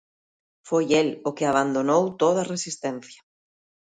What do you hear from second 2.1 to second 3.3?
toda resistencia.